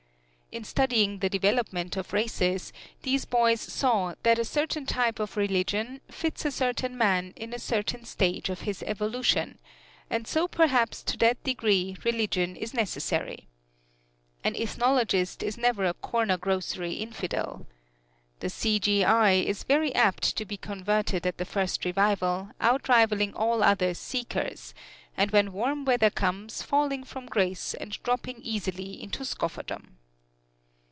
[0.53, 6.01] In studying the development of races these boys saw that a certain type of religion
[6.09, 9.59] fits a certain man in a certain stage of his evolution,
[10.09, 13.47] and so perhaps to that degree religion is necessary.
[14.43, 17.65] An ethnologist is never a Corner Grocery Infidel.
[18.41, 19.31] The C.G.I.
[19.31, 24.73] is very apt to be converted at the first revival, outrivaling all other "seekers,"
[25.15, 29.95] and when warm weather comes, falling from grace and dropping easily into scofferdom.